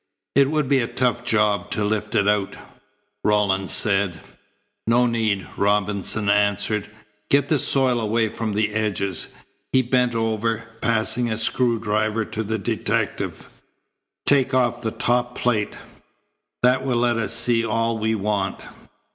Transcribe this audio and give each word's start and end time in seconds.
"It 0.33 0.49
would 0.49 0.67
be 0.67 0.79
a 0.79 0.87
tough 0.87 1.23
job 1.23 1.69
to 1.69 1.83
lift 1.85 2.15
it 2.15 2.27
out," 2.27 2.57
Rawlins 3.23 3.69
said. 3.71 4.19
"No 4.87 5.05
need," 5.05 5.47
Robinson 5.55 6.27
answered. 6.27 6.89
"Get 7.29 7.49
the 7.49 7.59
soil 7.59 7.99
away 7.99 8.27
from 8.29 8.53
the 8.53 8.71
edges." 8.73 9.27
He 9.71 9.83
bent 9.83 10.15
over, 10.15 10.65
passing 10.81 11.29
a 11.29 11.37
screw 11.37 11.77
driver 11.79 12.25
to 12.25 12.41
the 12.41 12.57
detective. 12.57 13.47
"Take 14.25 14.55
off 14.55 14.81
the 14.81 14.89
top 14.89 15.35
plate. 15.37 15.77
That 16.63 16.83
will 16.83 16.97
let 16.97 17.17
us 17.17 17.33
see 17.35 17.63
all 17.63 17.99
we 17.99 18.15
want." 18.15 18.65